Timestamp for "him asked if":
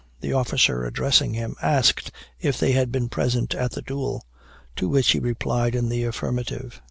1.35-2.57